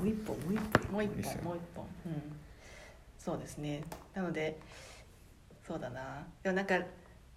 [0.00, 1.44] もう一本もう一本もう一本。
[1.44, 1.84] もう一本。
[2.06, 2.22] うん。
[3.18, 3.82] そうですね。
[4.14, 4.58] なので
[5.66, 6.26] そうだな。
[6.42, 6.80] でもなんか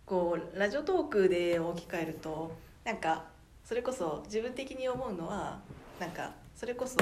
[0.05, 2.55] こうラジオトークで置き換えると
[2.85, 3.25] なんか
[3.65, 5.59] それこそ自分的に思うのは
[5.99, 6.97] なんかそれこそ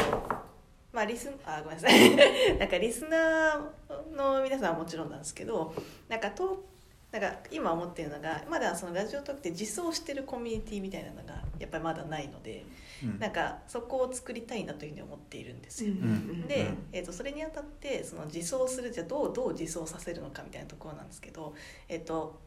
[0.91, 2.15] まあリスあごめんなさい。
[2.57, 5.75] なんかリスナーの皆さんはもちろんなんですけど
[6.09, 6.70] なんかと
[7.11, 12.65] なんか今思ってるのがまだそのラジオトークで実装してるコミュニティみたいなのがやっぱりまだないので
[13.03, 13.19] うん。
[13.19, 15.91] なんかそこを作りたいなというふうに思っているんですよ。
[15.93, 16.47] ん。
[16.47, 21.53] でうん、えー、とそれにあたってその自走するじゃあどうどう自走させるのかみたいなところなんですけど、
[21.89, 22.39] えっと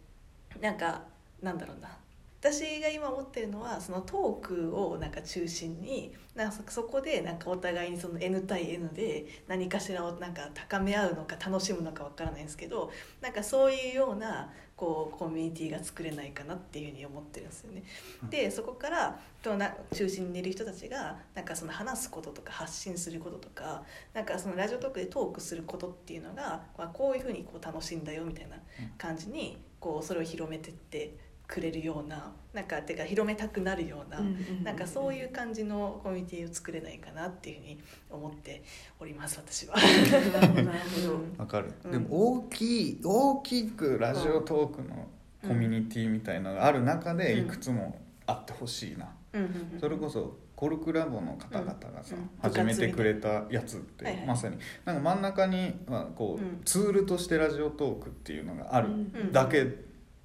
[0.60, 1.02] なんか
[1.42, 1.98] なんだろうな
[2.44, 12.90] 私が今思ってるのはそのトークをなんか中心になんかそそこでなんかお互いにその N 対 N で何かしらをなんか高め合うのか楽しむのかわからないんですけど
[13.22, 17.82] なんかそういうようなこうコミュニティが作れないかなっていうふうに思ってるんですよね。
[18.28, 28.56] でそこからとな中心にいる人たちがなんかその話すこととか発信することとかなんかそのラジオトークでトークすることっていうのが、まあ、こういうふうにこう楽しいんだよみたいな
[28.98, 31.16] 感じにこうそれを広めてって
[31.46, 34.20] くれるようななんかてか広めたくなるような、
[34.62, 37.78] なんかそういう感じのコミュニティを作れないかなっていうふうに
[38.08, 38.62] 思って
[39.00, 39.74] おります私は。
[39.76, 41.42] なるほどなるほど。
[41.42, 41.90] わかる、うん。
[41.90, 42.06] でも
[42.36, 45.08] 大きい大きくラジオトークの
[45.42, 47.46] コミュニティみたいなのがある中でうん。
[47.46, 49.80] いくつもあってほしいな、うんうんうん。
[49.80, 52.30] それこそコルクラボの方々がさ、うん。
[52.40, 54.26] 始めてくれたやつって、はいはい。
[54.28, 54.56] まさに。
[54.84, 56.62] なんか真ん中にはこう、うん。
[56.64, 59.32] ツールとしてラジオトークっていうのがあるうん。
[59.32, 59.66] だけ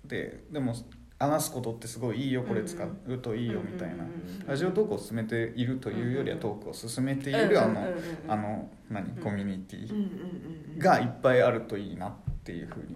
[0.05, 0.75] で、でも
[1.19, 4.05] 話すことってすごいいいよこれ使うといいよみたいな、
[4.47, 7.85] ラジオトークを進めているというよりはトークを進めているあの、
[8.29, 12.13] あの何コミュニティがいっぱいあるといいなっ
[12.45, 12.95] ていうふうに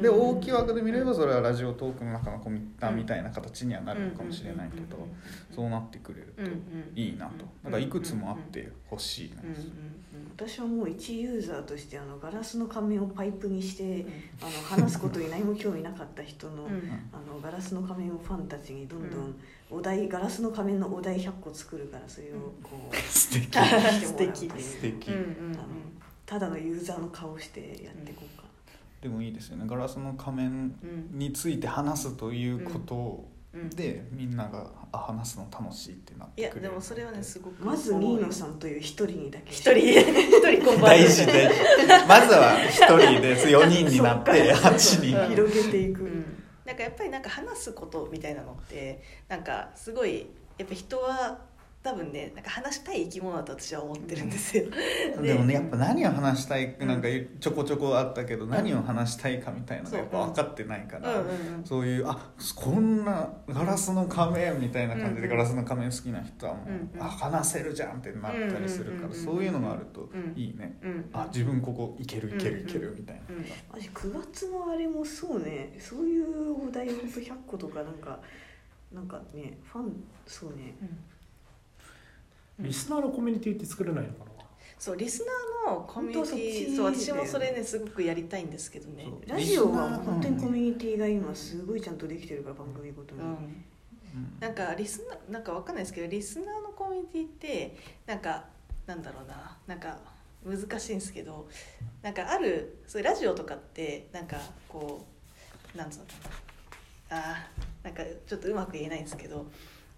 [0.00, 5.06] で大きい枠で見ればそれはラジオトークの中のコミッターみたいな形にはなるのかもしれないけど
[5.54, 7.44] そうなってくれるといいなと。
[7.64, 9.42] だからいくつもあってほしいな。
[9.42, 9.98] うんうんうん
[10.38, 14.06] 私はもう一ユーザーとしてあのガラスの仮面をパイプにして
[14.40, 16.68] あの話すことに何も興味なかった人の,、
[17.12, 19.34] あのガラスの仮面をファンたちにどんどん
[19.68, 23.58] お題ガラスの仮面のお題100個作るからそれをこう、素敵。
[23.58, 24.62] 素敵。
[24.62, 25.10] 素敵。
[25.10, 25.68] うんうんあの
[26.24, 28.44] ただのユーザーの顔してやっていこうか、
[29.00, 29.64] でもいいですよね。
[29.66, 33.70] ガラスの仮面うんについて話すということうん。
[33.70, 39.50] でみんながあ話すの楽しいってなっいやてくれるでもそれはねすごくまずニーノさんという一人にだけ。
[39.50, 39.76] 一人。
[39.78, 40.02] 一
[40.60, 42.06] 人コンバー大ジョン事大事。
[42.06, 45.20] まずは一人で4 人になって8人。
[45.20, 45.28] うん。
[45.30, 46.24] 広げていく、うん。
[46.64, 50.26] なんかやっぱりなんか話すことみたいなのってなんかすごい
[50.58, 51.38] やっぱ人は
[51.88, 54.66] 多分ねなんか話したい生き物だと私は思ってるんですよ。
[55.22, 57.08] でもねやっぱ何を話したいうんなんか
[57.40, 58.50] ちょこちょこあったけどん。
[58.50, 61.24] 何を話したいかみたいなのがやっぱ分かってないから、
[61.64, 66.66] そういうあこんなガラスの仮面みたいな感じでうんガラスの仮面好きな人はもう、
[67.00, 73.44] あ話せるじゃんってなったりするから、そういうのがあるとうんいいね、うんあ自分ここいけるいけるいけるうんみたいな、うん。
[73.72, 75.74] マジ9月のあれもそうね。
[75.78, 78.18] そういうお題ほんと100個とかなんか
[78.92, 80.74] なんかねファンそうね。
[80.82, 80.88] うん
[82.58, 84.44] リスナーのコミュニティって作れないのかな？
[84.78, 85.24] そうリス
[85.66, 89.06] ナーのコミュニティそう私もそれねすごくやりたいんですけどね。
[89.26, 93.28] ラジオは本当にコミュニティが今すごいちゃんとできてるから番組ごとに、うん。
[93.28, 93.36] うん。
[94.40, 97.76] なんかリスナーなんかわかんないですけどリスナーのコミュニティって
[98.06, 98.44] なんか
[98.86, 99.56] なんだろうな。
[99.66, 99.98] なんか
[100.44, 101.48] 難しいんですけど。
[102.02, 104.36] なんかあるそういうラジオとかってなんか
[104.68, 105.04] こ
[105.74, 106.04] うなんつうの？
[106.06, 106.12] か
[107.10, 109.46] なあーなんかちょっとうまく言えないんですけど。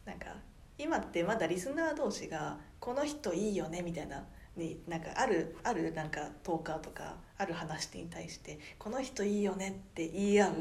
[0.07, 0.27] なんか
[0.83, 4.25] 今ってまだリスナー同士が「この人いいよね」みたいな
[4.57, 10.55] になんかあるあるなんかトーカーとかある話に対して「この人いいよね」って言い合う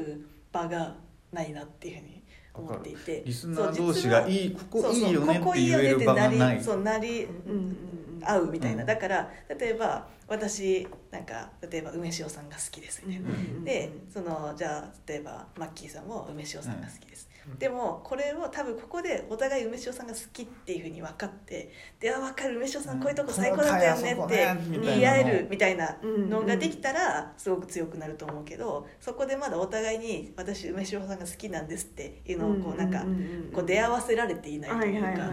[0.52, 0.96] 場が
[1.32, 2.22] ないなっていうふうに
[2.54, 3.22] 思っていて。
[3.24, 6.62] リスナー同士がいいいここいいよねって言える場がない。
[6.62, 17.58] そうなりうんうんうん合うみたいな、うんだから例えば私なんか例えば梅塩さんが好きですみたいな、うんでそのじゃあ例えばマッキーさんも梅塩さんが好きです、うん。
[17.58, 24.24] でもこれを多分ここでお互い梅塩さんが好きっていうふうに分かってであ分かる梅塩さんこういうとこ最高だったよねうん。
[24.24, 33.04] って言い合えるみたいなのがうんできたらすごく強くなると思うけどそこでまだお互いに私梅塩さんが好きなんですっていうのをこうなんか
[33.52, 35.28] こう出会わせられていないというか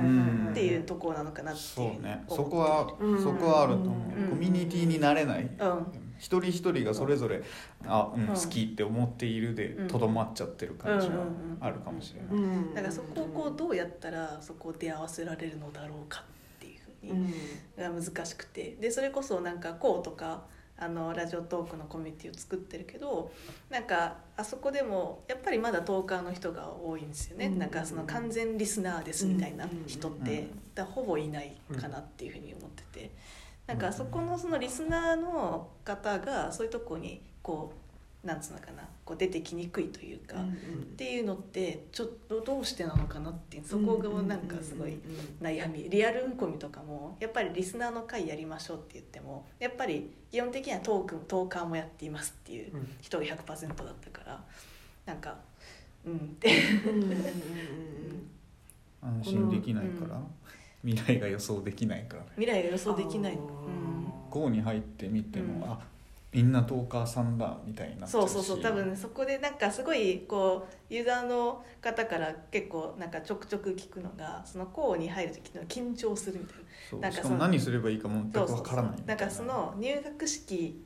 [0.51, 2.23] っていうところなのかなってそいううね。
[2.27, 5.43] 思ってそこはうんそこはあると思うんうコミュニティになれない。
[5.43, 5.87] うん。
[6.17, 7.43] 一人一人がそれぞれ
[7.85, 8.35] あうんうん。
[8.35, 9.87] 好きって思っているでうん。
[9.87, 11.25] とどまっちゃってる感じは
[11.59, 12.43] あるかもしれない。
[12.43, 12.73] うん。
[12.73, 16.23] だからそこをこうどうやったらそこを出会わせられるのだろうか
[16.57, 17.33] っていうふうに
[17.77, 17.95] うん。
[17.95, 18.77] が難しくて。
[18.79, 20.45] でそれこそなんかこうとか
[20.79, 23.31] あのラジオトークのコミュニティを作ってるけど
[23.71, 27.57] なんかあそこでもやっぱりまだトーカーの人が多いんですよね、うん。
[27.57, 33.09] なんかその完全リスナーですみたいな人って、うんだほぼいないかなっていうふうに思ってて、
[33.67, 37.73] なんかあそこのそのリスナーの方がそういうとこにこ
[38.23, 40.35] うなんつうのかなこう出てきにくいというか。
[40.41, 40.45] っ
[40.97, 44.97] ていうのってちょっとどうしてなのかなっていうそこがなんかすごい
[45.41, 45.87] 悩み。
[45.89, 52.87] リアルうんこみとかもやっぱりリスナーの会やりましょうって言ってもやっぱり基本的にはトークトーカーもやっていますっていううん。
[53.01, 54.43] 人が100%だったから
[55.05, 55.37] なんか
[56.05, 56.15] うん。
[56.15, 56.49] って
[59.01, 60.19] 安心できないから、
[60.87, 62.23] 未来が予想できないから。
[62.35, 63.39] 未来が予想できない、うん、
[64.29, 65.71] 午に入ってみても、うん。
[65.71, 65.79] あ
[66.31, 76.63] みんなトーカーさんだみたいになそううそうそう多分ねそこでなんかすごいこうユーザーの方から結構なんかちょくちょく聞くのがその校に入る時の緊張するみたいな。
[76.89, 78.65] そうなんかしかも何すればいいか全くそうそうそう。
[78.65, 80.83] わからないないんなかその入学式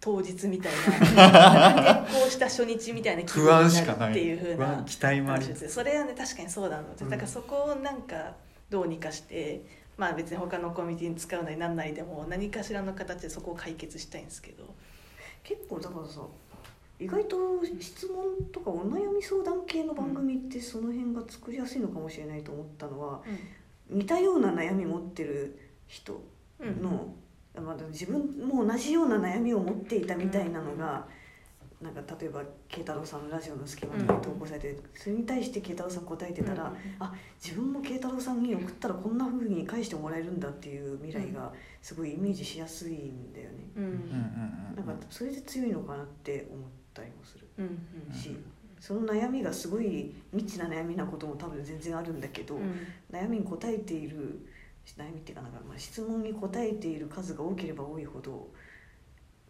[0.00, 0.72] 当日みたい
[1.16, 6.94] な転校した初日みたいな気分になるしかないっていう風な不安期待もありそれはね確かにそうだの。
[6.94, 7.10] でうん。
[7.10, 8.34] だからそこをなんか
[8.70, 9.64] どうにかして
[9.96, 14.74] まあ別に他のコミュニティに使うなりなんなりでも何かしらの形でそこを解決したいんですけど。
[15.42, 16.22] 結構だからさ
[16.98, 17.36] 意外と
[17.80, 23.20] 質問とかお悩み相談系の番組ってその辺が作りやすいのかもしれないと思ったのは
[23.90, 26.22] 似たような悩み持ってる人
[26.60, 26.82] うん。
[26.82, 27.14] の、
[27.54, 31.06] まあ、自分も同じような悩みを持っていたみたいなのが、
[31.84, 41.52] なんか例えば慶太郎さんのラジオの隙間とかに投稿されて、それに対して慶太郎さん答えてたら、あ自分も慶太郎さんに送ったらこんな風に返してもらえるんだっていう未来が
[41.82, 43.58] すごいイメージしやすいんだよね。
[43.76, 43.84] うん。
[43.84, 43.98] うんうんうん
[44.70, 44.86] うん。
[44.86, 47.46] なんかそれで強いのかなって思ったりもする。
[47.58, 47.64] うん
[48.08, 48.34] うんし、
[48.80, 52.58] その悩みがすごい未知な悩みなことも多分全然あるんだけど、
[53.12, 54.46] 悩みに答えている
[54.96, 58.48] 悩みっていうかなんか、まあ、質問に答えている数が多ければ多いほど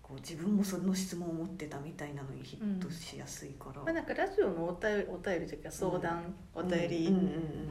[0.04, 3.82] こう自分もその質問を持ってたみたいなのにヒットしやすいから。
[3.82, 7.16] まあなんかラジオのお便りお便りというか相談、お便り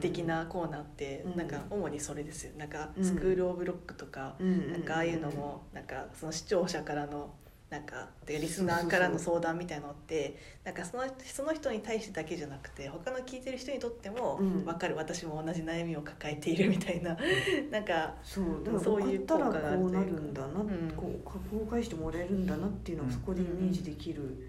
[0.00, 1.36] 的なコーナーってうん。
[1.36, 2.58] なんか主にそれですよ。
[2.58, 3.04] なんかうん。
[3.04, 4.72] スクール・オブ・ロックとか、うん。
[4.72, 7.30] なんかああいうのもなんかその視聴者からの
[7.70, 14.64] なんかリスナーからの相談みたいなのってなんかそのその人に対してだけじゃなくて他の聞いてる人にとってもうん。
[14.64, 14.96] 分かる。
[14.96, 17.16] 私も同じ悩みを抱えているみたいな。
[17.70, 19.76] なんかそうだからそういう効果があるというか。
[19.76, 20.90] こうなるんだな、ん。
[20.96, 24.48] こうこう返してもらえるんだなっていうのをそこでイメージできる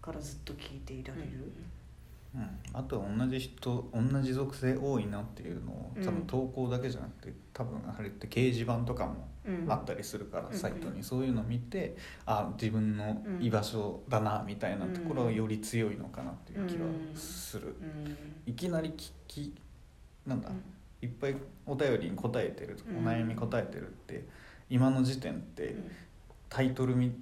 [0.00, 1.26] からずっと聞いていられる。
[1.26, 1.52] うん、
[2.72, 6.04] あとは同じ人同じ属性多いなっていうのをうん。
[6.04, 9.72] 多分投稿だけじゃなくて多分あれって掲示板とかもうん。
[9.72, 10.54] あったりするから、うん。
[10.54, 11.02] サイトに。
[11.02, 11.96] そういうの見て
[12.26, 18.16] あ自分の居場所だなみたいなところがより強いのかなっていう気はする、うん。
[18.44, 19.54] いきなり聞き
[20.26, 20.62] なんだ、うん。
[21.00, 22.96] いっぱいお便りに答えてるうん。
[22.98, 24.26] お悩み答えてるって
[24.68, 25.76] 今の時点って
[26.48, 27.12] タイトルみ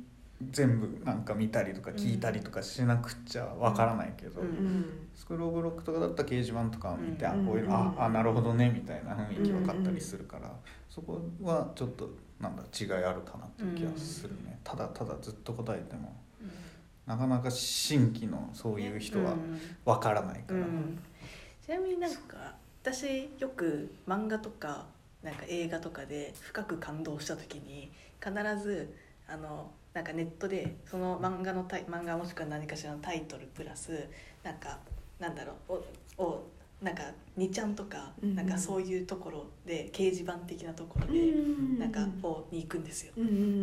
[0.50, 5.08] 全部なんか見たりとか聞いたりとかしなくちゃわからないけど、うんうん。
[5.14, 10.50] スクローブロックとかだったら掲示板とかを見て、うんあこういうああなるほどねみたいな雰囲気分かったりするから、
[10.88, 12.10] そこはちょっと
[12.40, 16.14] なんだ違いあるかなっていう気がするね、ただただずっと答えても
[17.06, 20.98] なかなか新規のそういう人はうん分からないから、うん。
[21.64, 24.86] ちなみになんか私よく漫画とか
[25.22, 27.90] なんか映画とかで深く感動した時に
[28.22, 28.32] 必
[28.62, 28.94] ず
[29.26, 34.08] あのなんかネットでその漫画のタイ漫画もしくは何かしらのタイトルプラス
[34.42, 34.78] なんか
[35.20, 35.72] なんだろう
[36.18, 36.50] おお
[36.82, 37.02] なんか
[37.38, 41.32] 2ちゃんとか、うんなんかそういうところで掲示板的なところで、
[41.78, 43.12] なんかをに行くんですよ。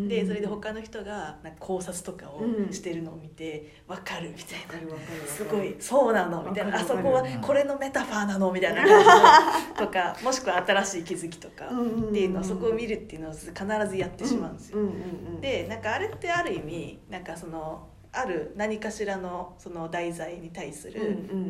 [0.08, 4.98] でそれで他の人がなんか考察とかをしてるのを見て分かるみたいな。
[5.28, 6.76] すごいそうなのみたいな。
[6.78, 9.00] あそこはこれのメタファーなのみたいな感
[9.76, 14.80] じの とかもしくは新しい気づきとかっていうのをそこを見るっていうのを必ずやってしまうんですよ。
[15.40, 21.00] でなんかあれってある意味なんかそのある何かしらのその題材に対する、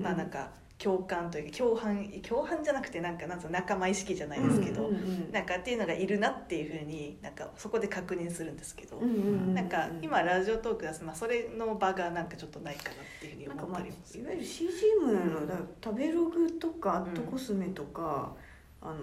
[0.01, 9.17] まあなんか共感というか共犯共犯じゃなくてなんかなんつうの仲間意識じゃないですけど、うんうんうんなんかっていうのがいるなっていうふうになんかそこで確認するんですけど、うんうんう
[9.51, 14.25] んなんか今ラジオトークだと、まあ、それの場がなんかちょっとないかなっていうふうに思ったりもする。
[14.25, 18.33] わゆる CGM のだから食べログとかアットコスメとか、
[18.81, 18.95] あの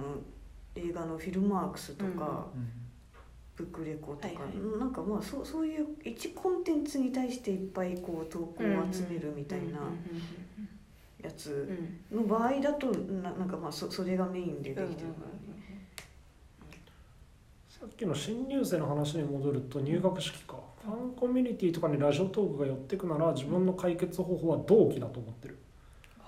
[0.74, 2.88] 映画のフィルマークスとか、うん
[3.58, 4.78] ブックレコとか、はいはい。
[4.78, 9.80] なんかまあそうそういう一コンテンツに対していっぱいこう投稿を集めるみたいな
[11.28, 11.68] やつ
[12.10, 15.86] の場合だとななんかまあそそれがメインでできてるからね。
[17.68, 20.56] さっきの新入生の話に戻ると入学式か。
[20.84, 25.58] ファンコミュニティとかにラジオトークが寄ってくなら自分の解決方法は同期だと思ってる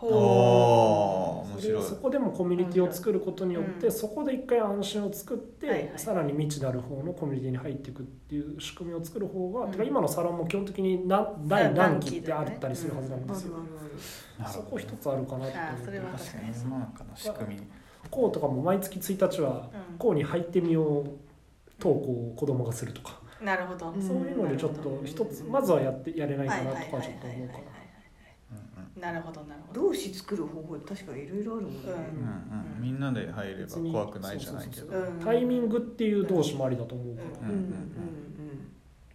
[0.06, 1.82] 面白い。
[1.82, 3.92] そこでもコミュニティを作ることによって、うん。
[3.92, 5.92] そこで一回安心を作って、はいはい。
[5.96, 9.72] さらに未知なる方のコミュニティに入っていくっていう仕組みを作る方が、うん。
[9.72, 17.62] てか今のサロンも基本的に何第何期ってあったりするはずなんあですよ、るあるあるそこ一つあるかなって思ってあそれは確かに世の中の仕組み。
[18.10, 19.98] こうとかも毎月1日はうん。
[19.98, 21.10] こうに入ってみよう
[21.78, 27.79] 投稿を子供がするとか、なるほど、うんそういうのでちょっと一つまずはやってやれないかなとかはちょっと思うかな。
[28.96, 29.88] なるほどなるほど。
[29.88, 31.92] 同志作る方法確かにいろいろあるもんね、うん。
[31.92, 31.98] うん
[32.76, 32.82] うん。
[32.82, 34.92] みんなで入れば怖くないじゃないけど。
[35.24, 38.00] タイミングっていう動詞もありだと思うから、うんうんうん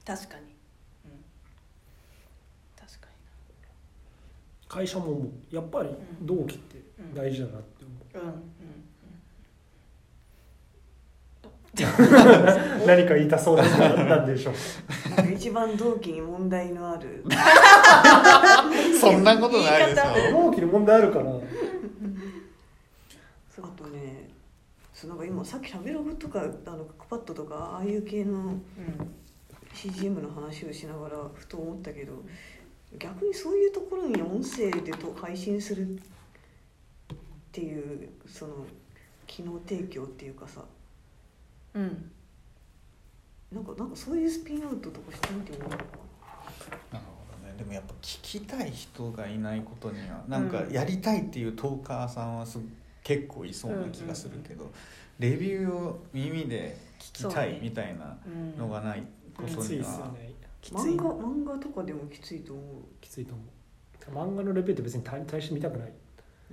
[0.05, 0.44] 確かに、
[1.05, 1.12] うん、
[2.77, 3.08] 確か
[4.67, 5.89] 会社もやっぱり
[6.22, 6.79] 同期って
[7.12, 8.86] 大事だなって思う、にうんうん
[12.86, 14.53] 何か言いたそうですがなんでしょう
[15.34, 17.24] 一番同期に問題のある。
[19.00, 21.32] そんなことないですよ同期に問題あるかな。
[21.32, 21.34] あ
[23.78, 24.30] とね
[24.94, 28.62] そうなんか今さっき食べログとかあのクックパッドとかああいう系のうん。
[29.76, 32.24] CGM の話をしながらふと思ったけど
[32.98, 35.98] 逆にそういうところに音声でと配信するっ
[37.52, 38.66] ていうその
[39.28, 40.64] 機能提供っていうかさ。
[41.74, 42.10] うん
[43.52, 45.78] なんかなんかそういうスピンアウトとかしてみてもいいのか
[46.92, 47.00] な？
[47.00, 47.56] るほどね。
[47.58, 52.60] でもやっぱ聞きたい人がいないことにはなんかやりたいっていうトーカーさんはす
[53.04, 54.72] 結構いそうな気がするけど、
[55.20, 59.04] レビューを耳で聞きたいみたいなうんのがない
[59.38, 60.34] こときついには、っすよね。
[60.62, 60.75] きつい。
[60.75, 62.66] 漫画漫画とかでもきついと思う。
[63.00, 63.48] きついと思う。
[64.12, 65.94] 漫画のレビューって別に大大して見たくない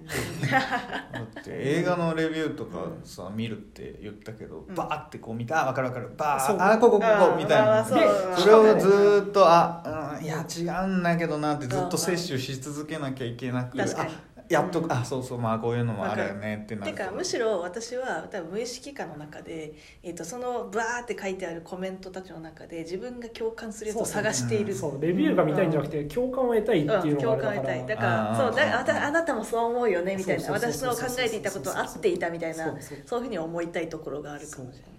[0.00, 4.74] だって映画のレビューとかさ見るって言ったけど、うん。
[4.74, 6.14] バーってこう見たあ分かる分かる。
[6.16, 6.56] バそう。
[6.56, 7.66] ーあここここみたいな。
[7.66, 7.94] まあそ
[8.42, 14.12] それをずーっとあ、うん、いや違うんだけどなってずっと摂取し続けなきゃいけなく確かに。
[14.31, 14.92] あやっと、うん。
[14.92, 24.74] あそうそうまあこういうのもあるよねってなるてかむしろ私は多分無意識化の中で、えー、とそのバーって書いてあるコメントたちの中で自分が共感するやつを探している。
[24.74, 27.52] そうレビューが見たいんじゃなくて共感を得たいっていうのがあ共るから。
[27.52, 27.86] 感を得たい。
[27.86, 30.42] だからそうだあたあなたもそう思うよねみたいな。
[30.42, 32.98] そうそう私のそうそう考えていたことは合っていたみたいなそうそう。
[33.06, 34.91] そういうふうに思いたいところがあるかもしれない